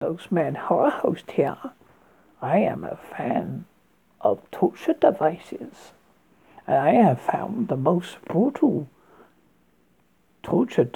Ghostman 0.00 0.56
Horror 0.56 0.88
Host 0.88 1.32
here. 1.32 1.58
I 2.40 2.56
am 2.60 2.84
a 2.84 2.96
fan 2.96 3.66
of 4.22 4.50
torture 4.50 4.94
devices, 4.94 5.92
and 6.66 6.78
I 6.78 6.92
have 6.92 7.20
found 7.20 7.68
the 7.68 7.76
most 7.76 8.16
brutal 8.24 8.88
torture 10.42 10.88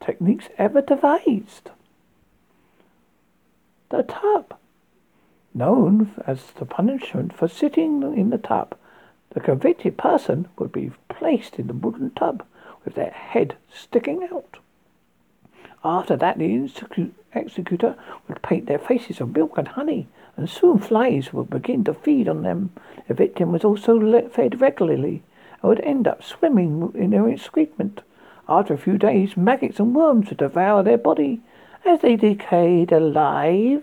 techniques 0.00 0.48
ever 0.56 0.80
devised. 0.80 1.70
The 3.88 4.04
tub. 4.04 4.56
Known 5.52 6.14
as 6.24 6.52
the 6.52 6.64
punishment 6.64 7.32
for 7.32 7.48
sitting 7.48 8.04
in 8.16 8.30
the 8.30 8.38
tub, 8.38 8.76
the 9.30 9.40
convicted 9.40 9.98
person 9.98 10.46
would 10.58 10.70
be 10.70 10.92
placed 11.08 11.58
in 11.58 11.66
the 11.66 11.74
wooden 11.74 12.12
tub 12.12 12.46
with 12.84 12.94
their 12.94 13.10
head 13.10 13.56
sticking 13.74 14.28
out. 14.32 14.58
After 15.82 16.16
that, 16.18 16.38
the 16.38 16.70
executor 17.34 17.96
would 18.28 18.42
paint 18.42 18.66
their 18.66 18.78
faces 18.78 19.20
with 19.20 19.34
milk 19.34 19.56
and 19.56 19.68
honey, 19.68 20.08
and 20.36 20.48
soon 20.48 20.78
flies 20.78 21.32
would 21.32 21.50
begin 21.50 21.84
to 21.84 21.94
feed 21.94 22.28
on 22.28 22.42
them. 22.42 22.70
The 23.08 23.14
victim 23.14 23.52
was 23.52 23.64
also 23.64 24.28
fed 24.28 24.60
regularly 24.60 25.22
and 25.60 25.68
would 25.68 25.80
end 25.80 26.06
up 26.06 26.22
swimming 26.22 26.92
in 26.94 27.10
their 27.10 27.28
excrement. 27.28 28.02
After 28.48 28.74
a 28.74 28.78
few 28.78 28.98
days, 28.98 29.36
maggots 29.36 29.78
and 29.78 29.94
worms 29.94 30.28
would 30.28 30.38
devour 30.38 30.82
their 30.82 30.98
body 30.98 31.40
as 31.84 32.00
they 32.00 32.16
decayed 32.16 32.92
alive. 32.92 33.82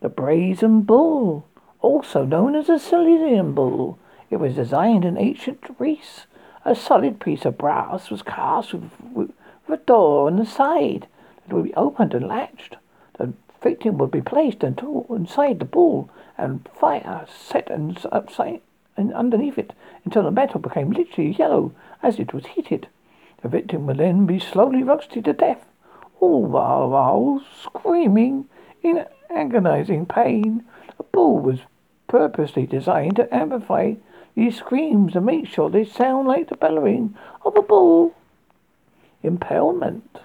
The 0.00 0.08
brazen 0.08 0.82
bull, 0.82 1.46
also 1.80 2.24
known 2.24 2.54
as 2.54 2.66
the 2.66 2.78
Sicilian 2.78 3.52
bull, 3.52 3.98
it 4.30 4.36
was 4.36 4.54
designed 4.54 5.04
in 5.04 5.16
ancient 5.16 5.76
Greece. 5.76 6.26
A 6.64 6.74
solid 6.74 7.20
piece 7.20 7.44
of 7.44 7.58
brass 7.58 8.10
was 8.10 8.22
cast 8.22 8.74
with, 8.74 8.90
with 9.12 9.30
a 9.68 9.76
door 9.78 10.26
on 10.26 10.36
the 10.36 10.46
side 10.46 11.06
that 11.48 11.54
would 11.54 11.64
be 11.64 11.74
opened 11.74 12.14
and 12.14 12.28
latched. 12.28 12.76
The 13.18 13.32
victim 13.62 13.98
would 13.98 14.10
be 14.10 14.20
placed 14.20 14.62
inside 14.62 15.58
the 15.58 15.64
bull 15.64 16.10
and 16.36 16.68
fire 16.78 17.26
set 17.28 17.70
and 17.70 17.98
upside 18.12 18.60
and 18.96 19.12
underneath 19.14 19.58
it 19.58 19.72
until 20.04 20.24
the 20.24 20.30
metal 20.30 20.60
became 20.60 20.90
literally 20.90 21.30
yellow 21.30 21.72
as 22.02 22.18
it 22.18 22.34
was 22.34 22.46
heated. 22.46 22.88
The 23.42 23.48
victim 23.48 23.86
would 23.86 23.98
then 23.98 24.26
be 24.26 24.38
slowly 24.38 24.82
roasted 24.82 25.24
to 25.24 25.32
death, 25.32 25.64
all 26.20 26.44
while, 26.44 27.42
screaming 27.64 28.48
in 28.82 29.06
agonizing 29.30 30.06
pain. 30.06 30.64
The 30.96 31.04
bull 31.04 31.38
was 31.38 31.60
purposely 32.08 32.66
designed 32.66 33.16
to 33.16 33.34
amplify 33.34 33.94
these 34.34 34.56
screams 34.56 35.14
and 35.14 35.26
make 35.26 35.46
sure 35.46 35.70
they 35.70 35.84
sound 35.84 36.28
like 36.28 36.48
the 36.48 36.56
bellowing 36.56 37.16
of 37.44 37.56
a 37.56 37.62
bull. 37.62 38.14
Impalement. 39.22 40.18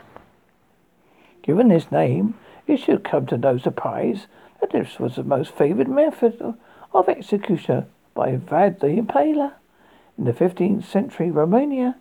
Given 1.44 1.68
this 1.68 1.92
name, 1.92 2.36
it 2.68 2.78
should 2.78 3.04
come 3.04 3.26
to 3.28 3.38
no 3.38 3.58
surprise 3.58 4.28
that 4.62 4.72
this 4.72 4.98
was 4.98 5.18
the 5.18 5.24
most 5.24 5.52
favored 5.52 5.90
method 5.90 6.56
of 6.94 7.10
execution 7.10 7.86
by 8.14 8.38
Vlad 8.38 8.80
the 8.80 8.88
Impaler. 8.88 9.52
In 10.18 10.24
the 10.24 10.32
15th 10.32 10.86
century 10.86 11.30
Romania, 11.30 11.98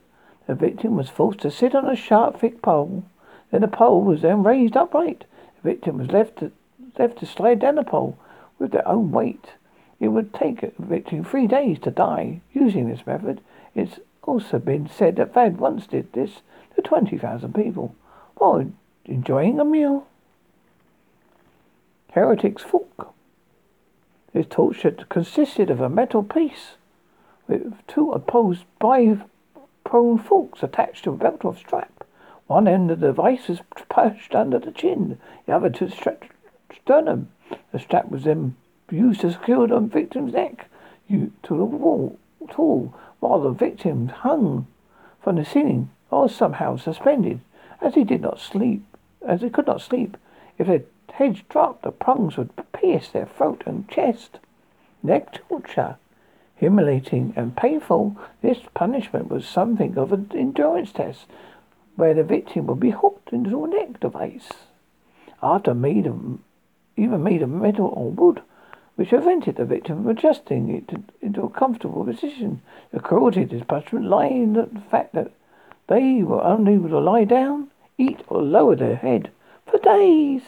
the 0.46 0.54
victim 0.54 0.96
was 0.96 1.08
forced 1.10 1.40
to 1.40 1.50
sit 1.50 1.74
on 1.74 1.88
a 1.88 1.96
sharp, 1.96 2.38
thick 2.38 2.62
pole. 2.62 3.04
Then 3.50 3.62
the 3.62 3.68
pole 3.68 4.02
was 4.02 4.22
then 4.22 4.44
raised 4.44 4.76
upright. 4.76 5.24
The 5.60 5.70
victim 5.70 5.98
was 5.98 6.12
left 6.12 6.38
to 6.38 6.52
left 6.96 7.18
to 7.18 7.26
slide 7.26 7.58
down 7.58 7.74
the 7.74 7.82
pole 7.82 8.16
with 8.60 8.70
their 8.70 8.86
own 8.86 9.10
weight. 9.10 9.54
It 9.98 10.08
would 10.08 10.32
take 10.32 10.62
a 10.62 10.70
victim 10.78 11.24
three 11.24 11.48
days 11.48 11.80
to 11.80 11.90
die 11.90 12.42
using 12.52 12.88
this 12.88 13.06
method. 13.06 13.40
It's 13.74 13.98
also 14.22 14.60
been 14.60 14.88
said 14.88 15.16
that 15.16 15.32
Vlad 15.32 15.56
once 15.56 15.88
did 15.88 16.12
this 16.12 16.42
to 16.76 16.82
20,000 16.82 17.54
people 17.54 17.96
while 18.36 18.70
enjoying 19.04 19.58
a 19.58 19.64
meal. 19.64 20.06
Heretic's 22.12 22.62
fork. 22.62 23.08
This 24.32 24.46
torture 24.48 24.92
consisted 25.08 25.70
of 25.70 25.80
a 25.80 25.88
metal 25.88 26.22
piece 26.22 26.76
with 27.46 27.74
two 27.86 28.12
opposed 28.12 28.64
by 28.78 29.18
prone 29.84 30.18
forks 30.18 30.62
attached 30.62 31.04
to 31.04 31.10
a 31.10 31.16
belt 31.16 31.44
or 31.44 31.56
strap. 31.56 32.04
One 32.46 32.68
end 32.68 32.90
of 32.90 33.00
the 33.00 33.08
device 33.08 33.48
was 33.48 33.60
pushed 33.88 34.34
under 34.34 34.58
the 34.58 34.72
chin, 34.72 35.18
the 35.46 35.54
other 35.54 35.70
to 35.70 35.86
the 35.86 36.16
sternum. 36.74 37.30
The 37.72 37.78
strap 37.78 38.10
was 38.10 38.24
then 38.24 38.56
used 38.90 39.20
to 39.22 39.32
secure 39.32 39.66
the 39.66 39.80
victim's 39.80 40.32
neck 40.34 40.68
to 41.08 41.30
the 41.44 41.64
wall, 41.64 42.18
tool, 42.50 42.94
while 43.20 43.40
the 43.40 43.50
victim 43.50 44.08
hung 44.08 44.66
from 45.22 45.36
the 45.36 45.44
ceiling 45.44 45.90
or 46.10 46.28
somehow 46.28 46.76
suspended, 46.76 47.40
as 47.80 47.94
he 47.94 48.04
did 48.04 48.20
not 48.20 48.38
sleep, 48.38 48.84
as 49.26 49.40
they 49.40 49.50
could 49.50 49.66
not 49.66 49.80
sleep. 49.80 50.16
If 50.58 50.66
their 50.66 50.82
heads 51.12 51.42
dropped, 51.48 51.82
the 51.82 51.92
prongs 51.92 52.36
would 52.36 52.50
pierce 52.72 53.08
their 53.08 53.26
throat 53.26 53.62
and 53.66 53.88
chest. 53.88 54.38
Neck 55.02 55.32
torture. 55.48 55.96
Humiliating 56.56 57.32
and 57.34 57.56
painful, 57.56 58.16
this 58.40 58.58
punishment 58.74 59.28
was 59.28 59.46
something 59.46 59.98
of 59.98 60.12
an 60.12 60.30
endurance 60.32 60.92
test, 60.92 61.26
where 61.96 62.14
the 62.14 62.22
victim 62.22 62.66
would 62.66 62.78
be 62.78 62.90
hooked 62.90 63.32
into 63.32 63.64
a 63.64 63.68
neck 63.68 63.98
device. 63.98 64.48
After 65.42 65.74
made 65.74 66.06
of, 66.06 66.38
even 66.96 67.22
made 67.22 67.42
of 67.42 67.48
metal 67.48 67.86
or 67.86 68.10
wood, 68.10 68.42
which 68.94 69.08
prevented 69.08 69.56
the 69.56 69.64
victim 69.64 70.02
from 70.02 70.10
adjusting 70.10 70.68
it 70.68 70.86
to, 70.86 71.02
into 71.20 71.42
a 71.42 71.50
comfortable 71.50 72.04
position. 72.04 72.62
The 72.92 73.00
cruelty 73.00 73.42
of 73.42 73.50
this 73.50 73.64
punishment 73.66 74.08
lay 74.08 74.30
in 74.30 74.52
the 74.52 74.68
fact 74.90 75.14
that 75.14 75.32
they 75.88 76.22
were 76.22 76.42
unable 76.44 76.90
to 76.90 77.00
lie 77.00 77.24
down, 77.24 77.71
eat, 77.98 78.20
or 78.26 78.42
lower 78.42 78.76
their 78.76 78.96
head 78.96 79.30
for 79.66 79.78
days. 79.78 80.42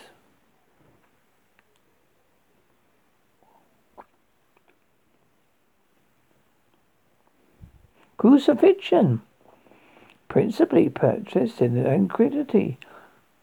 Crucifixion, 8.16 9.20
principally 10.28 10.88
purchased 10.88 11.60
in 11.60 11.86
antiquity, 11.86 12.78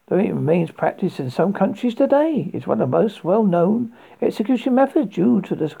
though 0.08 0.18
it 0.18 0.32
remains 0.32 0.72
practiced 0.72 1.20
in 1.20 1.30
some 1.30 1.52
countries 1.52 1.94
today, 1.94 2.50
is 2.52 2.66
one 2.66 2.80
of 2.80 2.90
the 2.90 2.98
most 2.98 3.22
well-known 3.22 3.92
execution 4.20 4.74
methods 4.74 5.14
due 5.14 5.40
to 5.40 5.54
the 5.54 5.72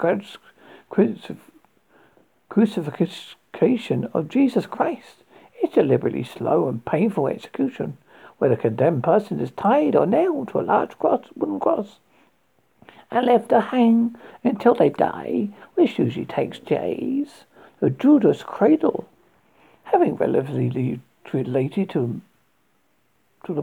crucifixion 2.48 4.08
of 4.14 4.28
Jesus 4.28 4.66
Christ. 4.66 5.24
It's 5.60 5.76
a 5.76 5.82
deliberately 5.82 6.22
slow 6.22 6.68
and 6.68 6.84
painful 6.84 7.26
execution, 7.26 7.98
where 8.42 8.50
the 8.50 8.56
condemned 8.56 9.04
person 9.04 9.38
is 9.38 9.52
tied 9.52 9.94
or 9.94 10.04
nailed 10.04 10.48
to 10.48 10.58
a 10.58 10.62
large 10.62 10.98
cross, 10.98 11.24
wooden 11.36 11.60
cross 11.60 12.00
and 13.08 13.24
left 13.24 13.50
to 13.50 13.60
hang 13.60 14.16
until 14.42 14.74
they 14.74 14.88
die, 14.88 15.48
which 15.76 15.96
usually 15.96 16.24
takes 16.24 16.58
days. 16.58 17.44
The 17.78 17.88
Judas 17.88 18.42
cradle, 18.42 19.08
having 19.84 20.16
relatively 20.16 20.98
related 21.32 21.90
to 21.90 22.20
to 23.46 23.54
the 23.54 23.62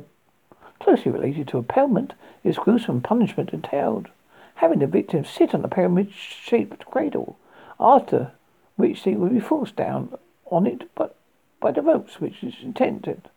closely 0.79 1.11
related 1.11 1.49
to 1.49 1.57
a 1.57 1.59
impalement, 1.59 2.13
is 2.45 2.55
gruesome 2.57 3.01
punishment 3.01 3.49
entailed. 3.49 4.07
Having 4.55 4.79
the 4.79 4.87
victim 4.87 5.25
sit 5.25 5.53
on 5.53 5.65
a 5.65 5.67
pyramid-shaped 5.67 6.85
cradle, 6.85 7.37
after 7.81 8.31
which 8.77 9.03
they 9.03 9.15
will 9.15 9.27
be 9.27 9.41
forced 9.41 9.75
down 9.75 10.17
on 10.49 10.65
it, 10.65 10.89
but 10.95 11.17
by 11.59 11.69
the 11.69 11.81
ropes 11.81 12.21
which 12.21 12.41
is 12.41 12.53
intended 12.63 13.27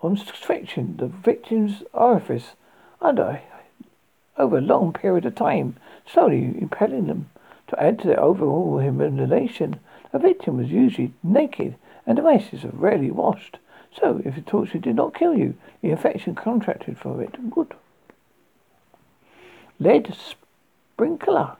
on 0.00 0.16
stretching 0.16 0.96
the 0.96 1.06
victim's 1.06 1.82
orifice 1.92 2.52
under 3.00 3.40
over 4.38 4.58
a 4.58 4.62
long 4.62 4.92
period 4.92 5.24
of 5.24 5.34
time, 5.34 5.76
slowly 6.06 6.54
impelling 6.60 7.06
them. 7.06 7.30
To 7.68 7.82
add 7.82 7.98
to 8.00 8.08
the 8.08 8.16
overall 8.16 8.78
humiliation, 8.78 9.80
the 10.12 10.18
victim 10.18 10.58
was 10.58 10.70
usually 10.70 11.12
naked 11.22 11.74
and 12.06 12.16
the 12.16 12.22
devices 12.22 12.64
are 12.64 12.70
rarely 12.72 13.10
washed. 13.10 13.58
So, 13.98 14.20
if 14.24 14.34
the 14.34 14.42
torture 14.42 14.78
did 14.78 14.94
not 14.94 15.14
kill 15.14 15.36
you, 15.36 15.54
the 15.80 15.90
infection 15.90 16.34
contracted 16.34 16.98
from 16.98 17.20
it 17.20 17.34
would. 17.56 17.74
Lead 19.78 20.14
sprinkler 20.14 21.56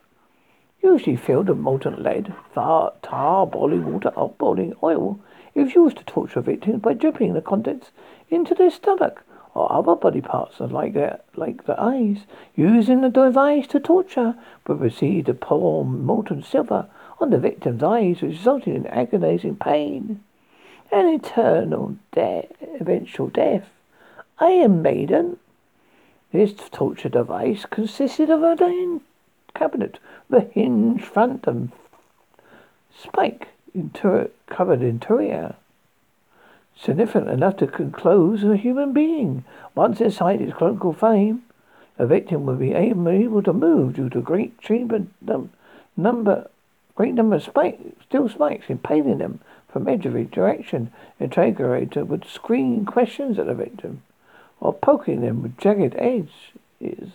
usually 0.81 1.15
filled 1.15 1.49
with 1.49 1.57
molten 1.57 2.01
lead, 2.01 2.33
tar, 2.53 3.47
boiling 3.47 3.91
water, 3.91 4.09
or 4.09 4.29
boiling 4.37 4.73
oil, 4.81 5.19
used 5.65 5.97
to 5.97 6.03
torture 6.03 6.41
victims 6.41 6.81
by 6.81 6.93
dripping 6.93 7.33
the 7.33 7.41
contents 7.41 7.91
into 8.29 8.53
their 8.53 8.71
stomach 8.71 9.23
or 9.53 9.71
other 9.71 9.95
body 9.95 10.21
parts 10.21 10.59
like 10.59 10.93
their, 10.93 11.19
like 11.35 11.65
the 11.65 11.79
eyes. 11.81 12.19
Using 12.55 13.01
the 13.01 13.09
device 13.09 13.67
to 13.67 13.79
torture 13.79 14.35
would 14.67 14.79
proceed 14.79 15.25
to 15.25 15.33
pour 15.33 15.83
molten 15.83 16.43
silver 16.43 16.87
on 17.19 17.31
the 17.31 17.39
victim's 17.39 17.81
eyes, 17.81 18.21
resulting 18.21 18.75
in 18.75 18.87
agonizing 18.87 19.55
pain 19.55 20.23
and 20.91 21.07
eternal 21.09 21.97
death, 22.11 22.51
eventual 22.79 23.27
death. 23.27 23.69
Iron 24.39 24.81
Maiden. 24.81 25.37
This 26.31 26.53
torture 26.71 27.09
device 27.09 27.65
consisted 27.65 28.29
of 28.29 28.43
a 28.43 28.99
cabinet 29.55 29.97
a 30.29 30.41
hinge 30.41 31.01
front 31.01 31.47
and 31.47 31.71
spike 32.95 33.47
covered 34.47 34.81
interior. 34.81 35.55
significant 36.79 37.29
enough 37.29 37.57
to 37.57 37.65
enclose 37.81 38.43
a 38.43 38.55
human 38.55 38.93
being. 38.93 39.43
Once 39.75 39.99
inside 40.01 40.41
its 40.41 40.57
conical 40.57 40.93
frame, 40.93 41.43
a 41.97 42.05
victim 42.05 42.45
would 42.45 42.59
be 42.59 42.73
able 42.73 43.41
to 43.41 43.53
move 43.53 43.95
due 43.95 44.09
to 44.09 44.21
great 44.21 44.59
chamber 44.59 45.03
number, 45.95 46.49
great 46.95 47.13
number 47.13 47.37
of 47.37 47.43
spikes, 47.43 47.81
steel 48.07 48.29
spikes 48.29 48.69
impaling 48.69 49.17
them 49.17 49.39
from 49.67 49.87
every 49.87 50.25
direction. 50.25 50.91
Interrogator 51.19 52.05
would 52.05 52.25
scream 52.25 52.85
questions 52.85 53.39
at 53.39 53.47
the 53.47 53.55
victim, 53.55 54.03
or 54.59 54.73
poking 54.73 55.21
them 55.21 55.41
with 55.41 55.57
jagged 55.57 55.95
edges. 55.95 57.11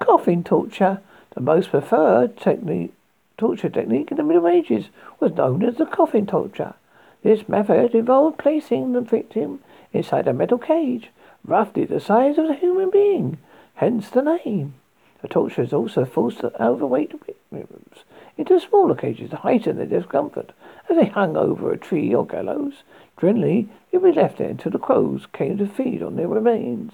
Coffin 0.00 0.42
torture, 0.42 1.00
the 1.34 1.40
most 1.40 1.70
preferred 1.70 2.36
technique, 2.38 2.94
torture 3.38 3.68
technique 3.68 4.10
in 4.10 4.16
the 4.16 4.22
Middle 4.22 4.48
Ages, 4.48 4.86
was 5.20 5.32
known 5.32 5.62
as 5.64 5.76
the 5.76 5.86
coffin 5.86 6.26
torture. 6.26 6.74
This 7.22 7.48
method 7.48 7.94
involved 7.94 8.38
placing 8.38 8.92
the 8.92 9.00
victim 9.00 9.60
inside 9.92 10.28
a 10.28 10.32
metal 10.32 10.58
cage, 10.58 11.10
roughly 11.44 11.84
the 11.84 12.00
size 12.00 12.38
of 12.38 12.46
a 12.48 12.54
human 12.54 12.90
being, 12.90 13.38
hence 13.74 14.10
the 14.10 14.22
name. 14.22 14.74
The 15.22 15.28
torturers 15.28 15.72
also 15.72 16.04
forced 16.04 16.42
the 16.42 16.62
overweight 16.62 17.12
victims 17.50 18.04
into 18.36 18.60
smaller 18.60 18.94
cages 18.94 19.30
to 19.30 19.36
heighten 19.36 19.76
their 19.76 19.86
discomfort. 19.86 20.52
As 20.90 20.96
they 20.96 21.06
hung 21.06 21.36
over 21.36 21.72
a 21.72 21.78
tree 21.78 22.14
or 22.14 22.26
gallows, 22.26 22.82
generally 23.20 23.68
they 23.90 23.98
be 23.98 24.12
left 24.12 24.38
there 24.38 24.50
until 24.50 24.72
the 24.72 24.78
crows 24.78 25.26
came 25.32 25.58
to 25.58 25.66
feed 25.66 26.02
on 26.02 26.16
their 26.16 26.28
remains. 26.28 26.92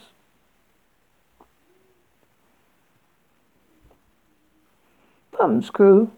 Thumbscrew. 5.32 6.10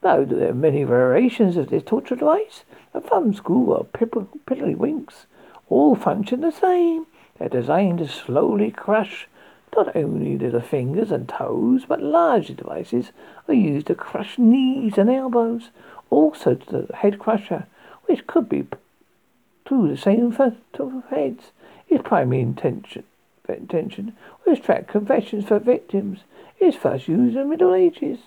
Though 0.00 0.24
there 0.24 0.50
are 0.50 0.54
many 0.54 0.84
variations 0.84 1.56
of 1.56 1.70
this 1.70 1.82
torture 1.82 2.14
device, 2.14 2.64
a 2.94 3.00
thumbscrew 3.00 3.66
or 3.68 3.84
pilliwinks 3.84 5.26
all 5.68 5.94
function 5.96 6.40
the 6.40 6.52
same. 6.52 7.06
They're 7.38 7.48
designed 7.48 7.98
to 7.98 8.08
slowly 8.08 8.70
crush 8.70 9.28
not 9.76 9.94
only 9.94 10.36
the 10.36 10.62
fingers 10.62 11.10
and 11.10 11.28
toes, 11.28 11.84
but 11.86 12.02
larger 12.02 12.54
devices 12.54 13.12
are 13.46 13.54
used 13.54 13.88
to 13.88 13.94
crush 13.94 14.38
knees 14.38 14.98
and 14.98 15.10
elbows. 15.10 15.70
Also 16.10 16.54
to 16.54 16.86
the 16.86 16.96
head 16.96 17.18
crusher, 17.18 17.66
which 18.06 18.26
could 18.26 18.48
be 18.48 18.66
to 19.66 19.88
the 19.88 19.96
same 19.96 20.32
for 20.32 20.56
heads. 21.10 21.50
Its 21.88 22.02
primary 22.02 22.40
intention, 22.40 23.04
intention 23.48 24.16
was 24.44 24.44
to 24.44 24.52
extract 24.52 24.88
confessions 24.88 25.44
for 25.44 25.58
victims. 25.58 26.20
It 26.58 26.66
is 26.68 26.76
first 26.76 27.08
used 27.08 27.36
in 27.36 27.42
the 27.42 27.44
Middle 27.44 27.74
Ages 27.74 28.18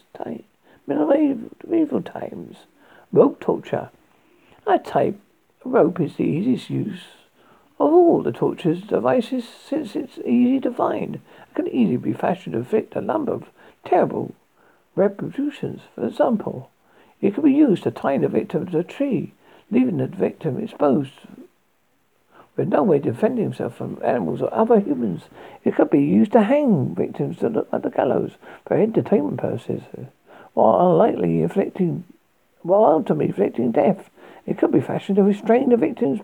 medieval 0.87 2.01
times. 2.01 2.57
Rope 3.11 3.39
torture. 3.39 3.89
A 4.67 4.79
type 4.79 5.19
rope 5.63 5.99
is 5.99 6.15
the 6.15 6.23
easiest 6.23 6.69
use 6.69 7.01
of 7.81 7.91
all 7.91 8.21
the 8.21 8.31
torture 8.31 8.75
devices, 8.75 9.43
since 9.67 9.95
it's 9.95 10.19
easy 10.19 10.59
to 10.59 10.71
find, 10.71 11.15
it 11.15 11.55
can 11.55 11.67
easily 11.67 11.97
be 11.97 12.13
fashioned 12.13 12.53
to 12.53 12.63
fit 12.63 12.93
a 12.95 13.01
number 13.01 13.33
of 13.33 13.49
terrible 13.83 14.35
repercussions. 14.95 15.81
For 15.95 16.05
example, 16.05 16.69
it 17.21 17.33
can 17.33 17.43
be 17.43 17.51
used 17.51 17.81
to 17.83 17.91
tie 17.91 18.19
the 18.19 18.27
victim 18.27 18.67
to 18.67 18.79
a 18.79 18.83
tree, 18.83 19.33
leaving 19.71 19.97
the 19.97 20.05
victim 20.05 20.59
exposed 20.59 21.13
with 22.55 22.67
no 22.67 22.83
way 22.83 22.99
to 22.99 23.11
defend 23.11 23.39
himself 23.39 23.77
from 23.77 23.99
animals 24.03 24.43
or 24.43 24.53
other 24.53 24.79
humans. 24.79 25.23
It 25.63 25.75
could 25.75 25.89
be 25.89 26.03
used 26.03 26.33
to 26.33 26.43
hang 26.43 26.93
victims 26.93 27.41
at 27.43 27.53
the 27.53 27.89
gallows 27.89 28.33
for 28.67 28.77
entertainment 28.77 29.39
purposes, 29.39 29.81
while 30.53 30.91
unlikely 30.91 31.41
inflicting, 31.41 32.03
while 32.61 32.85
ultimately 32.85 33.27
inflicting 33.27 33.71
death. 33.71 34.09
It 34.45 34.57
could 34.57 34.71
be 34.71 34.81
fashioned 34.81 35.17
to 35.17 35.23
restrain 35.23 35.69
the 35.69 35.77
victim's 35.77 36.21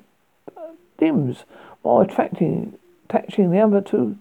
uh, 0.55 0.61
limbs 0.99 1.43
while 1.81 2.01
attracting, 2.01 2.77
attaching 3.09 3.51
the 3.51 3.59
other 3.59 3.81
two 3.81 4.17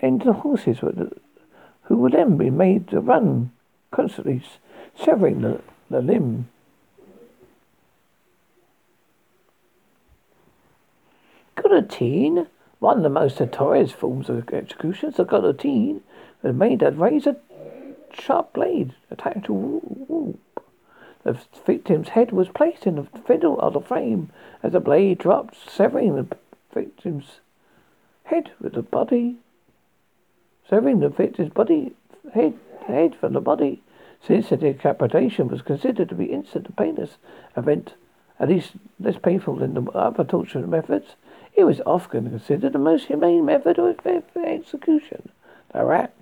ends 0.00 0.24
the 0.24 0.32
horses 0.32 0.78
who 0.78 1.96
would 1.96 2.12
then 2.12 2.36
be 2.36 2.50
made 2.50 2.88
to 2.88 3.00
run 3.00 3.50
constantly, 3.90 4.42
severing 4.94 5.42
the, 5.42 5.60
the 5.90 6.00
limb. 6.00 6.48
Guillotine, 11.60 12.46
one 12.78 12.98
of 12.98 13.02
the 13.02 13.08
most 13.08 13.38
notorious 13.38 13.92
forms 13.92 14.28
of 14.28 14.48
execution, 14.52 15.12
the 15.14 15.24
guillotine 15.24 16.00
was 16.42 16.54
made 16.54 16.82
of 16.82 16.98
razor 16.98 17.36
sharp 18.14 18.52
blade 18.52 18.94
attached 19.10 19.44
to 19.46 19.52
wall. 19.52 20.38
The 21.22 21.38
victim's 21.66 22.08
head 22.10 22.32
was 22.32 22.48
placed 22.48 22.86
in 22.86 22.96
the 22.96 23.06
middle 23.28 23.60
of 23.60 23.74
the 23.74 23.80
frame 23.80 24.30
as 24.62 24.72
the 24.72 24.80
blade 24.80 25.18
dropped, 25.18 25.56
severing 25.70 26.16
the 26.16 26.26
victim's 26.72 27.40
head 28.24 28.52
with 28.60 28.74
the 28.74 28.82
body, 28.82 29.36
severing 30.68 31.00
the 31.00 31.08
victim's 31.08 31.52
body 31.52 31.94
head, 32.32 32.54
head 32.86 33.14
from 33.14 33.34
the 33.34 33.40
body. 33.40 33.82
Since 34.22 34.50
the 34.50 34.56
decapitation 34.56 35.48
was 35.48 35.62
considered 35.62 36.08
to 36.10 36.14
be 36.14 36.26
instant 36.26 36.66
and 36.66 36.76
painless 36.76 37.16
event, 37.56 37.94
at 38.38 38.48
least 38.48 38.72
less 38.98 39.18
painful 39.18 39.56
than 39.56 39.74
the 39.74 39.82
other 39.92 40.24
torture 40.24 40.66
methods, 40.66 41.16
it 41.54 41.64
was 41.64 41.80
often 41.84 42.30
considered 42.30 42.72
the 42.72 42.78
most 42.78 43.06
humane 43.06 43.44
method 43.44 43.78
of 43.78 44.06
execution. 44.36 45.28
The 45.72 45.84
rack, 45.84 46.14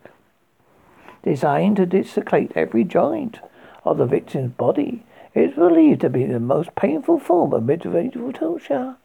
designed 1.29 1.77
to 1.77 1.85
dislocate 1.85 2.53
every 2.55 2.83
joint 2.85 3.39
of 3.85 3.99
the 3.99 4.07
victim's 4.07 4.51
body 4.53 5.05
is 5.35 5.55
believed 5.55 6.01
to 6.01 6.09
be 6.09 6.25
the 6.25 6.41
most 6.41 6.75
painful 6.75 7.19
form 7.19 7.53
of 7.53 7.63
medieval 7.63 8.33
torture. 8.33 8.97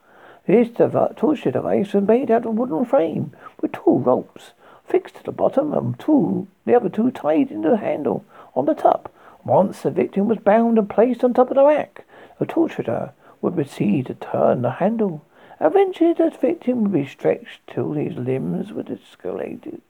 This 0.47 0.69
torture 1.17 1.51
device 1.51 1.91
was 1.91 2.07
made 2.07 2.31
out 2.31 2.45
of 2.45 2.53
wooden 2.53 2.85
frame 2.85 3.33
with 3.59 3.73
two 3.73 3.97
ropes 3.97 4.51
fixed 4.85 5.15
to 5.15 5.23
the 5.23 5.33
bottom 5.33 5.73
and 5.73 5.99
two, 5.99 6.47
the 6.63 6.73
other 6.73 6.87
two 6.87 7.11
tied 7.11 7.51
into 7.51 7.69
the 7.69 7.75
handle 7.75 8.23
on 8.55 8.67
the 8.67 8.73
top. 8.73 9.13
Once 9.43 9.81
the 9.81 9.91
victim 9.91 10.29
was 10.29 10.37
bound 10.37 10.77
and 10.77 10.89
placed 10.89 11.25
on 11.25 11.33
top 11.33 11.49
of 11.49 11.55
the 11.55 11.65
rack, 11.65 12.05
the 12.39 12.45
torturer 12.45 13.11
would 13.41 13.55
proceed 13.55 14.05
to 14.05 14.13
turn 14.13 14.61
the 14.61 14.71
handle. 14.71 15.25
Eventually, 15.59 16.13
the 16.13 16.29
victim 16.29 16.83
would 16.83 16.93
be 16.93 17.05
stretched 17.05 17.59
till 17.67 17.91
his 17.91 18.15
limbs 18.15 18.71
were 18.71 18.83
dislocated. 18.83 19.81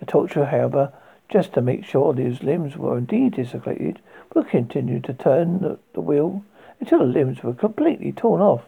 The 0.00 0.06
torturer, 0.06 0.46
however, 0.46 0.92
just 1.28 1.52
to 1.52 1.60
make 1.60 1.84
sure 1.84 2.12
his 2.14 2.42
limbs 2.42 2.76
were 2.76 2.98
indeed 2.98 3.34
dislocated, 3.34 4.00
would 4.34 4.48
continue 4.48 5.00
to 5.00 5.14
turn 5.14 5.60
the, 5.60 5.78
the 5.92 6.00
wheel 6.00 6.44
until 6.80 6.98
the 6.98 7.04
limbs 7.04 7.42
were 7.42 7.54
completely 7.54 8.10
torn 8.10 8.40
off 8.40 8.62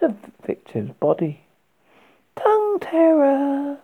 the 0.00 0.14
victim's 0.44 0.92
body. 1.00 1.44
Tongue 2.36 2.80
tearer. 2.80 3.78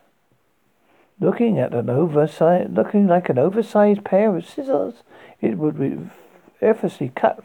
Looking 1.21 1.59
at 1.59 1.75
an 1.75 1.89
oversized, 1.89 2.75
looking 2.75 3.07
like 3.07 3.29
an 3.29 3.39
oversized 3.39 4.05
pair 4.05 4.37
of 4.37 4.47
scissors, 4.47 4.95
it 5.41 5.57
would 5.57 5.79
be 5.79 5.99
effortlessly 6.61 7.13
cut 7.15 7.43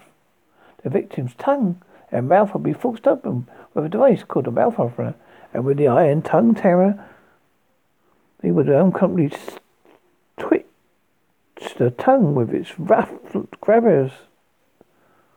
the 0.83 0.89
victim's 0.89 1.33
tongue 1.35 1.81
and 2.13 2.29
mouth 2.29 2.53
would 2.53 2.63
be 2.63 2.73
forced 2.73 3.07
open 3.07 3.47
with 3.73 3.85
a 3.85 3.89
device 3.89 4.23
called 4.23 4.47
a 4.47 4.51
mouth 4.51 4.79
opener, 4.79 5.15
and 5.51 5.65
with 5.65 5.77
the 5.77 5.87
iron 5.87 6.21
tongue 6.21 6.53
tearer, 6.53 7.03
they 8.43 8.51
would 8.51 8.69
uncommonly 8.69 9.31
twitch 10.37 10.65
the 11.77 11.89
tongue 11.89 12.35
with 12.35 12.53
its 12.53 12.77
rough 12.77 13.09
grabbers, 13.59 14.11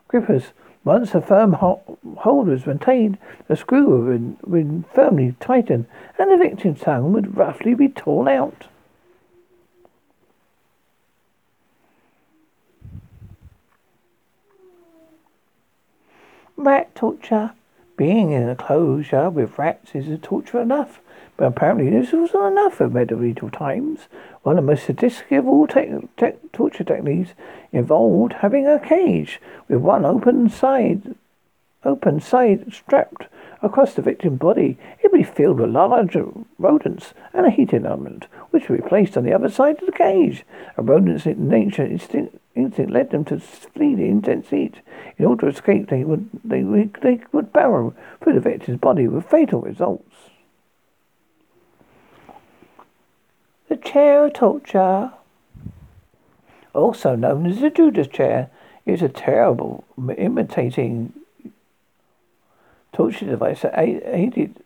grippers. 0.09 0.53
Once 0.85 1.15
a 1.15 1.21
firm 1.21 1.53
hold 1.55 2.47
was 2.47 2.67
maintained, 2.67 3.17
the 3.49 3.57
screw 3.57 4.05
would 4.05 4.53
be, 4.53 4.85
firmly 4.93 5.35
tighten, 5.41 5.87
and 6.19 6.31
the 6.31 6.37
victim's 6.37 6.81
tongue 6.81 7.13
would 7.13 7.37
roughly 7.37 7.75
be 7.75 7.89
torn 7.89 8.29
out. 8.29 8.67
Rat 16.57 16.95
torture. 16.95 17.53
Being 17.97 18.33
in 18.33 18.43
a 18.43 18.51
enclosure 18.51 19.31
with 19.31 19.59
rats 19.59 19.95
is 19.95 20.19
torture 20.21 20.61
enough. 20.61 21.01
But 21.37 21.47
apparently 21.47 21.91
this 21.91 22.13
wasn't 22.13 22.53
enough 22.53 22.75
for 22.75 22.89
medieval 22.89 23.51
times. 23.51 24.09
One 24.43 24.59
of 24.59 24.65
the 24.65 24.73
most 24.73 24.87
sadistic 24.87 25.33
of 25.33 25.47
all 25.47 25.67
te- 25.67 26.09
te- 26.17 26.33
torture 26.53 26.85
techniques 26.85 27.33
involved 27.73 28.35
having 28.35 28.67
a 28.67 28.79
cage 28.79 29.41
with 29.69 29.81
one 29.81 30.05
open 30.05 30.49
side, 30.49 31.15
open 31.85 32.21
side 32.21 32.73
strapped 32.73 33.27
across 33.63 33.95
the 33.95 34.03
victim's 34.03 34.39
body. 34.39 34.79
It 35.03 35.13
would 35.13 35.19
be 35.19 35.25
filled 35.25 35.61
with 35.61 35.71
large 35.71 36.17
rodents 36.59 37.15
and 37.33 37.47
a 37.47 37.51
heating 37.51 37.87
element, 37.87 38.27
which 38.51 38.69
would 38.69 38.83
be 38.83 38.89
placed 38.89 39.17
on 39.17 39.25
the 39.25 39.35
other 39.35 39.51
side 39.51 39.81
of 39.81 39.87
the 39.87 39.93
cage. 39.93 40.45
A 40.77 40.83
rodent's 40.83 41.27
nature 41.27 41.85
instinct, 41.85 42.39
instinct 42.57 42.91
led 42.91 43.11
them 43.11 43.25
to 43.27 43.39
flee 43.39 43.95
the 43.95 44.07
intense 44.07 44.49
heat. 44.51 44.77
In 45.19 45.25
order 45.25 45.43
to 45.43 45.57
escape, 45.57 45.89
they 45.89 46.05
would 46.05 46.29
they, 46.45 46.63
they 46.63 47.21
would 47.33 47.53
burrow 47.53 47.95
through 48.23 48.35
the 48.35 48.41
victim's 48.41 48.79
body 48.79 49.07
with 49.07 49.27
fatal 49.27 49.61
results. 49.61 50.15
The 53.69 53.77
chair 53.77 54.27
of 54.27 54.35
torture, 54.35 55.13
also 56.75 57.17
known 57.17 57.47
as 57.47 57.61
the 57.61 57.71
Judas 57.71 58.07
chair, 58.07 58.51
is 58.85 59.03
a 59.03 59.09
terrible 59.09 59.85
imitating 60.17 61.13
torture 62.93 63.27
device 63.27 63.63
that 63.63 63.75
aided 63.77 64.63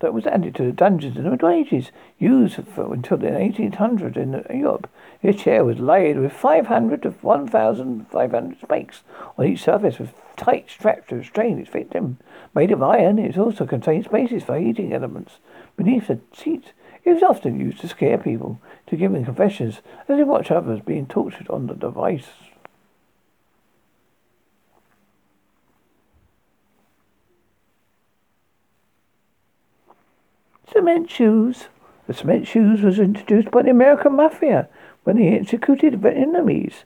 that 0.00 0.14
was 0.14 0.26
added 0.26 0.54
to 0.54 0.64
the 0.64 0.72
Dungeons 0.72 1.16
in 1.16 1.24
the 1.24 1.30
Middle 1.30 1.48
Ages, 1.48 1.90
used 2.18 2.62
for, 2.74 2.92
until 2.92 3.16
the 3.16 3.28
1800s 3.28 4.16
in 4.16 4.58
Europe. 4.58 4.88
This 5.22 5.42
chair 5.42 5.64
was 5.64 5.80
laid 5.80 6.18
with 6.18 6.32
500 6.32 7.02
to 7.02 7.10
1,500 7.10 8.60
spikes 8.60 9.02
on 9.36 9.46
each 9.46 9.62
surface 9.62 9.98
with 9.98 10.14
tight 10.36 10.70
straps 10.70 11.08
to 11.08 11.16
restrain 11.16 11.58
its 11.58 11.70
victim. 11.70 12.18
Made 12.54 12.70
of 12.70 12.82
iron, 12.82 13.18
it 13.18 13.36
also 13.36 13.66
contained 13.66 14.04
spaces 14.04 14.44
for 14.44 14.58
heating 14.58 14.92
elements 14.92 15.38
beneath 15.78 16.08
the 16.08 16.18
seat, 16.34 16.72
It 17.04 17.14
was 17.14 17.22
often 17.22 17.58
used 17.58 17.80
to 17.80 17.88
scare 17.88 18.18
people, 18.18 18.60
to 18.88 18.96
give 18.96 19.12
them 19.12 19.24
confessions, 19.24 19.80
as 20.08 20.18
they 20.18 20.24
watched 20.24 20.50
others 20.50 20.80
being 20.84 21.06
tortured 21.06 21.48
on 21.48 21.68
the 21.68 21.74
device. 21.74 22.26
Cement 30.78 31.10
shoes. 31.10 31.64
The 32.06 32.14
cement 32.14 32.46
shoes 32.46 32.82
was 32.82 33.00
introduced 33.00 33.50
by 33.50 33.62
the 33.62 33.70
American 33.70 34.14
Mafia 34.14 34.68
when 35.02 35.16
they 35.16 35.26
executed 35.36 36.02
their 36.02 36.14
enemies, 36.14 36.84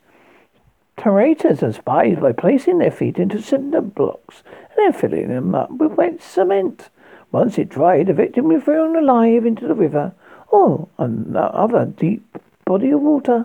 traitors 0.96 1.62
and 1.62 1.74
spies 1.74 2.16
by 2.18 2.32
placing 2.32 2.78
their 2.78 2.90
feet 2.90 3.18
into 3.18 3.42
cinder 3.42 3.82
blocks 3.82 4.42
and 4.46 4.78
then 4.78 4.92
filling 4.98 5.28
them 5.28 5.54
up 5.54 5.72
with 5.72 5.92
wet 5.92 6.22
cement. 6.22 6.88
Once 7.32 7.58
it 7.58 7.68
dried, 7.68 8.06
the 8.06 8.14
victim 8.14 8.48
was 8.48 8.62
thrown 8.62 8.96
alive 8.96 9.44
into 9.44 9.68
the 9.68 9.74
river 9.74 10.14
or 10.48 10.88
another 10.96 11.84
deep 11.84 12.38
body 12.64 12.92
of 12.92 13.02
water. 13.02 13.44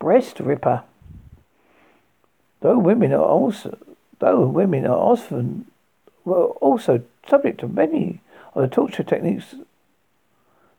Breast 0.00 0.40
ripper. 0.40 0.82
Though 2.58 2.80
women 2.80 3.12
are 3.12 3.22
also, 3.22 3.78
though 4.18 4.48
women 4.48 4.84
are 4.84 4.98
often 4.98 5.69
were 6.30 6.46
also 6.60 7.02
subject 7.28 7.60
to 7.60 7.68
many 7.68 8.20
of 8.54 8.62
the 8.62 8.68
torture 8.68 9.02
techniques. 9.02 9.56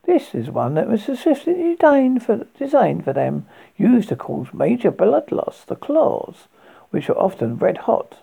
This 0.03 0.33
is 0.33 0.49
one 0.49 0.73
that 0.75 0.87
was 0.87 1.03
specifically 1.03 1.75
designed 1.75 2.23
for, 2.23 2.47
designed 2.57 3.03
for 3.03 3.13
them, 3.13 3.45
used 3.77 4.09
to 4.09 4.15
cause 4.15 4.47
major 4.53 4.91
blood 4.91 5.31
loss. 5.31 5.63
The 5.65 5.75
claws, 5.75 6.47
which 6.89 7.09
are 7.09 7.17
often 7.17 7.57
red 7.57 7.79
hot, 7.79 8.17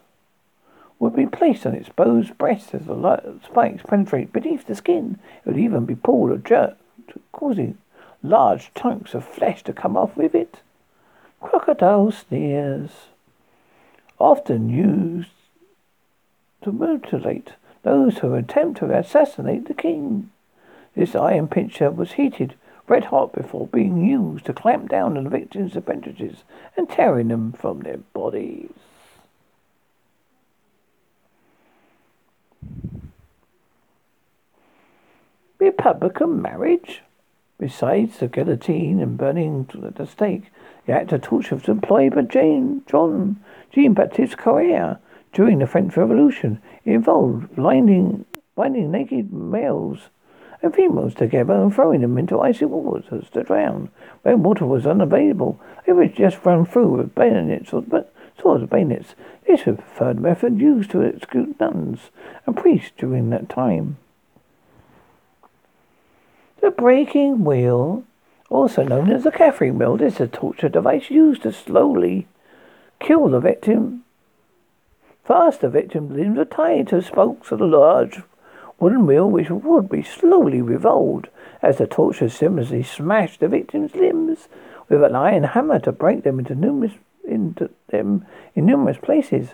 would 0.99 1.15
be 1.15 1.27
placed 1.27 1.65
on 1.67 1.75
its 1.75 1.89
exposed 1.89 2.37
breast 2.39 2.75
as 2.75 2.87
the 2.87 3.41
spikes 3.45 3.83
penetrate 3.87 4.33
beneath 4.33 4.67
the 4.67 4.75
skin. 4.75 5.19
It 5.45 5.51
would 5.51 5.59
even 5.59 5.85
be 5.85 5.95
pulled 5.95 6.31
or 6.31 6.39
jerked, 6.39 6.81
causing 7.33 7.79
large 8.23 8.73
chunks 8.75 9.15
of 9.15 9.25
flesh 9.25 9.63
to 9.65 9.73
come 9.73 9.97
off 9.97 10.17
with 10.17 10.35
it. 10.35 10.61
Crocodile 11.41 12.11
shears, 12.11 12.91
often 14.19 14.69
used 14.69 15.31
to 16.63 16.73
mutilate 16.73 17.53
those 17.83 18.19
who 18.19 18.35
attempt 18.35 18.79
to 18.81 18.97
assassinate 18.97 19.67
the 19.67 19.75
king. 19.75 20.31
This 20.95 21.15
iron 21.15 21.49
pincher 21.49 21.91
was 21.91 22.13
heated 22.13 22.55
red 22.89 23.07
hot 23.07 23.33
before 23.33 23.67
being 23.69 24.05
used 24.05 24.47
to 24.47 24.53
clamp 24.53 24.89
down 24.89 25.17
on 25.17 25.25
the 25.25 25.31
victims' 25.31 25.77
appendages 25.77 26.45
and 26.77 26.89
tearing 26.89 27.29
them 27.29 27.53
from 27.53 27.81
their 27.81 27.99
bodies. 27.99 28.71
Republican 35.59 36.41
marriage? 36.41 37.03
Besides 37.59 38.19
the 38.19 38.29
guillotine 38.29 39.01
and 39.01 39.19
burning 39.19 39.69
at 39.85 39.97
the 39.97 40.07
stake, 40.07 40.53
the 40.87 40.93
act 40.93 41.13
of 41.13 41.23
torture 41.23 41.57
was 41.57 41.69
employed 41.69 42.15
by 42.15 42.23
Jane, 42.23 42.83
John, 42.87 43.43
Jean 43.73 43.95
Baptiste 43.95 44.39
Carrier 44.39 44.99
during 45.33 45.59
the 45.59 45.67
French 45.67 45.97
Revolution. 45.97 46.61
It 46.85 46.93
involved 46.93 47.55
blinding, 47.55 48.25
binding 48.55 48.91
naked 48.91 49.33
males 49.33 50.09
and 50.63 50.75
females 50.75 51.15
together 51.15 51.55
and 51.55 51.73
throwing 51.73 52.01
them 52.01 52.19
into 52.19 52.41
icy 52.41 52.65
waters 52.65 53.31
to 53.31 53.43
drown. 53.43 53.91
When 54.23 54.43
water 54.43 54.67
was 54.67 54.87
unavailable, 54.87 55.61
they 55.87 55.93
would 55.93 56.17
just 56.17 56.45
run 56.45 56.67
through 56.67 56.97
with 56.97 57.15
bayonets 57.15 57.73
or 57.73 57.83
but 57.83 58.13
swords 58.41 58.65
of 58.65 58.71
bayonets. 58.71 59.15
This 59.47 59.67
was 59.67 59.77
the 59.77 59.83
preferred 59.83 60.21
method 60.21 60.61
used 60.61 60.91
to 60.91 61.05
execute 61.05 61.59
nuns 61.61 62.11
and 62.47 62.57
priests 62.57 62.93
during 62.97 63.31
that 63.31 63.49
time. 63.49 63.97
The 66.61 66.71
breaking 66.71 67.45
wheel, 67.45 68.05
also 68.51 68.83
known 68.83 69.11
as 69.11 69.25
the 69.25 69.31
Catherine 69.31 69.79
wheel, 69.79 70.01
is 70.03 70.21
a 70.21 70.27
torture 70.27 70.69
device 70.69 71.11
used 71.11 71.43
to 71.43 71.53
slowly 71.53 72.27
kill 72.99 73.29
the 73.29 73.41
victim 73.41 74.05
Fast, 75.29 75.61
the 75.61 75.69
victim's 75.69 76.13
limbs 76.13 76.39
were 76.39 76.47
tied 76.47 76.89
to 76.89 76.97
the 76.97 77.03
spokes 77.03 77.53
of 77.53 77.59
the 77.59 77.67
large 77.67 78.23
wooden 78.81 79.05
wheel, 79.07 79.29
which 79.29 79.51
would 79.51 79.87
be 79.91 80.03
slowly 80.03 80.63
revolved 80.63 81.29
as 81.61 81.77
the 81.77 81.87
torture 81.87 82.31
similarly 82.31 82.83
smashed 82.83 83.41
the 83.41 83.49
victim's 83.49 83.95
limbs 83.95 84.49
with 84.89 85.05
an 85.05 85.15
iron 85.15 85.43
hammer 85.43 85.79
to 85.81 85.93
break 85.93 86.23
them 86.23 86.39
into 86.39 86.55
numerous 86.55 86.95
into 87.27 87.69
them 87.89 88.25
in 88.55 88.65
numerous 88.65 88.97
places. 88.97 89.51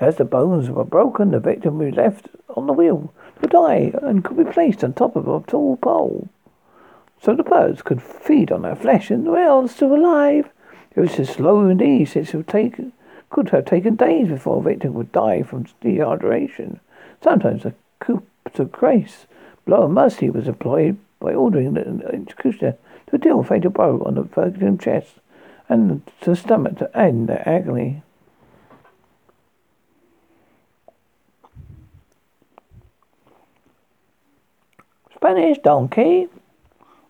As 0.00 0.16
the 0.16 0.24
bones 0.24 0.70
were 0.70 0.82
broken, 0.82 1.32
the 1.32 1.40
victim 1.40 1.76
was 1.76 1.92
left 1.92 2.30
on 2.56 2.66
the 2.66 2.72
wheel 2.72 3.12
to 3.42 3.48
die 3.48 3.92
and 4.00 4.24
could 4.24 4.38
be 4.38 4.50
placed 4.50 4.82
on 4.82 4.94
top 4.94 5.14
of 5.14 5.28
a 5.28 5.40
tall 5.46 5.76
pole. 5.76 6.30
So 7.20 7.34
the 7.34 7.42
birds 7.42 7.82
could 7.82 8.00
feed 8.00 8.50
on 8.50 8.62
their 8.62 8.76
flesh 8.76 9.10
and 9.10 9.26
the 9.26 9.32
whale 9.32 9.68
still 9.68 9.94
alive. 9.94 10.48
It 10.96 11.00
was 11.00 11.28
slow 11.28 11.68
indeed 11.68 12.06
since 12.06 12.32
it 12.32 12.36
would 12.38 12.48
take 12.48 12.78
could 13.30 13.50
have 13.50 13.64
taken 13.64 13.96
days 13.96 14.28
before 14.28 14.58
a 14.58 14.62
victim 14.62 14.94
would 14.94 15.12
die 15.12 15.42
from 15.42 15.64
dehydration. 15.82 16.80
Sometimes 17.22 17.64
a 17.64 17.74
coup 18.00 18.22
de 18.54 18.64
grace, 18.64 19.26
blow 19.66 19.82
of 19.82 19.90
mercy, 19.90 20.30
was 20.30 20.48
employed 20.48 20.96
by 21.20 21.34
ordering 21.34 21.74
the 21.74 22.10
executioner 22.12 22.76
to 23.08 23.18
deal 23.18 23.40
a 23.40 23.44
fatal 23.44 23.70
blow 23.70 24.02
on 24.06 24.14
the 24.14 24.22
victim's 24.22 24.82
chest 24.82 25.14
and 25.68 26.02
the 26.22 26.36
stomach 26.36 26.78
to 26.78 26.96
end 26.96 27.28
their 27.28 27.46
agony. 27.46 28.02
Spanish 35.14 35.58
donkey. 35.58 36.28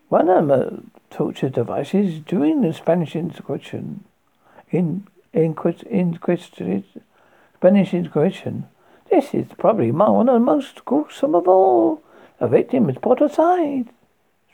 One 0.09 0.29
of 0.29 0.47
the 0.47 0.83
torture 1.11 1.49
devices 1.49 2.19
during 2.21 2.61
the 2.61 2.73
Spanish 2.73 3.15
Inquisition 3.15 4.03
in 4.71 5.05
Inquisition, 5.33 6.83
Spanish 7.55 7.93
Inquisition. 7.93 8.67
This 9.11 9.33
is 9.33 9.47
probably 9.57 9.91
one 9.91 10.29
of 10.29 10.33
the 10.33 10.39
most 10.39 10.85
gruesome 10.85 11.35
of 11.35 11.47
all. 11.47 12.03
A 12.39 12.47
victim 12.47 12.89
is 12.89 12.97
put 13.01 13.21
aside, 13.21 13.89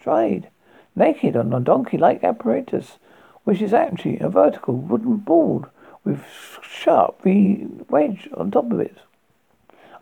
tried, 0.01 0.49
naked 0.95 1.35
on 1.35 1.53
a 1.53 1.59
donkey-like 1.59 2.23
apparatus, 2.23 2.97
which 3.43 3.61
is 3.61 3.73
actually 3.73 4.19
a 4.19 4.29
vertical 4.29 4.75
wooden 4.75 5.17
board 5.17 5.65
with 6.03 6.23
sharp 6.61 7.21
V 7.23 7.67
wedge 7.89 8.29
on 8.35 8.51
top 8.51 8.71
of 8.71 8.79
it. 8.79 8.97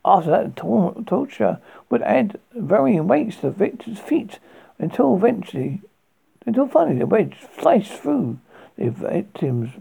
After 0.05 0.31
that, 0.31 0.55
tor- 0.55 0.95
torture 1.05 1.59
would 1.89 2.01
add 2.01 2.39
varying 2.53 3.07
weights 3.07 3.37
to 3.37 3.41
the 3.43 3.51
victim's 3.51 3.99
feet 3.99 4.39
until 4.79 5.15
eventually, 5.15 5.81
until 6.45 6.67
finally 6.67 6.99
the 6.99 7.05
wedge 7.05 7.37
sliced 7.59 7.93
through 7.93 8.39
the 8.77 8.89
victim's 8.89 9.71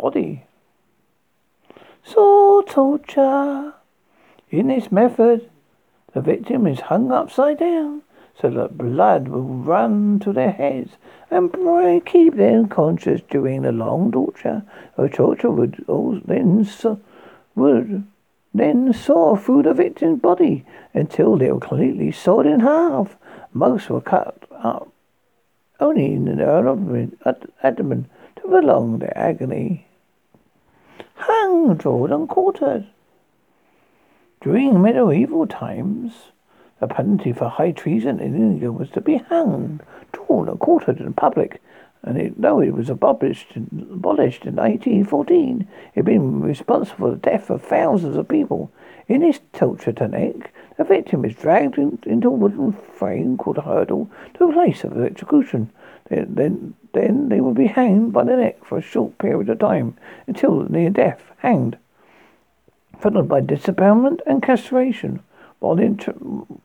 body. 0.00 0.44
Saw 2.04 2.62
torture. 2.62 3.74
In 4.50 4.68
this 4.68 4.90
method, 4.90 5.50
the 6.14 6.20
victim 6.20 6.66
is 6.66 6.80
hung 6.80 7.12
upside 7.12 7.58
down 7.58 8.02
so 8.40 8.48
that 8.50 8.78
blood 8.78 9.28
will 9.28 9.42
run 9.42 10.20
to 10.20 10.32
their 10.32 10.52
heads 10.52 10.92
and 11.30 11.52
keep 12.06 12.36
them 12.36 12.68
conscious 12.68 13.20
during 13.28 13.62
the 13.62 13.72
long 13.72 14.12
torture. 14.12 14.62
The 14.96 15.08
torture 15.08 15.50
would 15.50 15.84
then 16.26 16.66
would 17.56 18.06
then 18.54 18.92
saw 18.92 19.36
through 19.36 19.64
the 19.64 19.74
victim's 19.74 20.20
body 20.20 20.64
until 20.94 21.36
they 21.36 21.50
were 21.50 21.60
completely 21.60 22.12
sawed 22.12 22.46
in 22.46 22.60
half. 22.60 23.16
Most 23.52 23.90
were 23.90 24.00
cut 24.00 24.44
up 24.52 24.88
only 25.80 26.12
in 26.12 26.36
their 26.36 26.68
abdomen 27.62 28.06
to 28.36 28.42
prolong 28.42 28.98
their 28.98 29.16
agony 29.16 29.87
drawn, 31.18 32.12
and 32.12 32.28
quartered. 32.28 32.86
During 34.40 34.80
medieval 34.80 35.46
times, 35.46 36.12
the 36.80 36.86
penalty 36.86 37.32
for 37.32 37.48
high 37.48 37.72
treason 37.72 38.20
in 38.20 38.36
India 38.36 38.70
was 38.70 38.90
to 38.90 39.00
be 39.00 39.16
hanged, 39.28 39.82
drawn, 40.12 40.48
and 40.48 40.58
quartered 40.58 41.00
in 41.00 41.12
public. 41.12 41.60
And 42.02 42.16
it, 42.16 42.40
though 42.40 42.60
it 42.60 42.72
was 42.72 42.88
abolished, 42.88 43.56
abolished 43.56 44.44
in 44.44 44.56
1814, 44.56 45.60
it 45.60 45.96
had 45.96 46.04
been 46.04 46.40
responsible 46.40 47.08
for 47.08 47.10
the 47.10 47.16
death 47.16 47.50
of 47.50 47.62
thousands 47.62 48.16
of 48.16 48.28
people. 48.28 48.70
In 49.08 49.22
this 49.22 49.40
torture 49.52 49.92
technique, 49.92 50.52
the 50.76 50.84
victim 50.84 51.24
is 51.24 51.34
dragged 51.34 51.76
in, 51.76 51.98
into 52.06 52.28
a 52.28 52.32
wooden 52.32 52.72
frame 52.72 53.36
called 53.36 53.58
a 53.58 53.62
hurdle 53.62 54.08
to 54.34 54.44
a 54.44 54.52
place 54.52 54.84
of 54.84 54.96
execution. 55.02 55.72
Then, 56.08 56.74
then, 56.94 57.28
they 57.28 57.40
would 57.40 57.56
be 57.56 57.66
hanged 57.66 58.12
by 58.12 58.24
the 58.24 58.36
neck 58.36 58.64
for 58.64 58.78
a 58.78 58.82
short 58.82 59.18
period 59.18 59.48
of 59.50 59.58
time 59.58 59.96
until 60.26 60.68
near 60.68 60.90
death, 60.90 61.32
hanged. 61.38 61.76
followed 62.98 63.28
by 63.28 63.40
disembowelment 63.40 64.20
and 64.26 64.42
castration, 64.42 65.20
while 65.58 65.78
in 65.78 65.96
tra- 65.96 66.14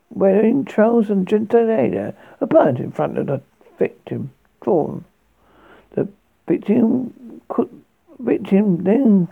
wearing 0.09 0.65
trousers 0.65 1.09
and 1.09 1.27
genitalia 1.27 2.15
are 2.39 2.47
burned 2.47 2.79
in 2.79 2.91
front 2.91 3.17
of 3.17 3.27
the 3.27 3.41
victim, 3.77 4.31
drawn. 4.61 5.05
The 5.91 6.07
victim 6.47 7.41
could 7.49 7.69
victim 8.19 8.83
then 8.83 9.27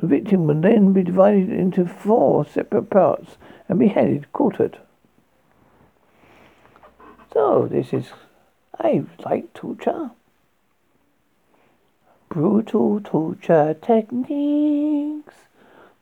the 0.00 0.06
victim 0.06 0.46
would 0.46 0.62
then 0.62 0.94
be 0.94 1.02
divided 1.02 1.50
into 1.50 1.86
four 1.86 2.46
separate 2.46 2.88
parts 2.88 3.36
and 3.68 3.78
beheaded, 3.78 4.32
quartered. 4.32 4.78
So 7.32 7.68
this 7.70 7.92
is 7.92 8.12
I 8.78 9.04
like 9.24 9.52
torture. 9.54 10.10
Brutal 12.28 13.00
torture 13.00 13.74
techniques. 13.74 15.34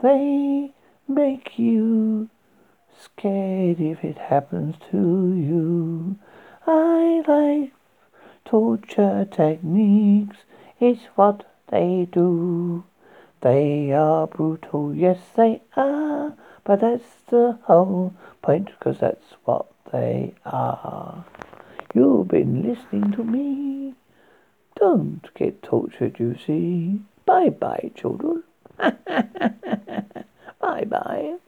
They 0.00 0.72
make 1.06 1.58
you 1.58 2.28
scared 2.98 3.80
if 3.80 4.04
it 4.04 4.18
happens 4.18 4.76
to 4.90 5.34
you. 5.34 6.16
I 6.66 7.22
like 7.26 7.72
torture 8.44 9.26
techniques. 9.30 10.36
It's 10.80 11.02
what 11.14 11.44
they 11.70 12.08
do. 12.10 12.84
They 13.40 13.92
are 13.92 14.26
brutal, 14.26 14.94
yes 14.94 15.18
they 15.36 15.62
are. 15.76 16.34
But 16.68 16.80
that's 16.80 17.22
the 17.30 17.58
whole 17.62 18.12
point, 18.42 18.68
because 18.78 18.98
that's 18.98 19.24
what 19.46 19.64
they 19.90 20.34
are. 20.44 21.24
You've 21.94 22.28
been 22.28 22.62
listening 22.62 23.10
to 23.12 23.24
me. 23.24 23.94
Don't 24.78 25.26
get 25.34 25.62
tortured, 25.62 26.20
you 26.20 26.36
see. 26.46 27.00
Bye 27.24 27.48
bye, 27.48 27.90
children. 27.94 28.42
bye 28.76 28.92
bye. 30.84 31.38